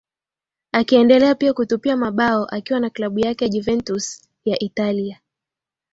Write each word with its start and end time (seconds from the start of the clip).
akiendelea 0.71 1.35
pia 1.35 1.53
kutupia 1.53 1.97
mabao 1.97 2.45
akiwa 2.45 2.79
na 2.79 2.89
klabu 2.89 3.19
yake 3.19 3.45
ya 3.45 3.49
Juventus 3.51 4.29
ya 4.45 4.59
Italia 4.59 5.21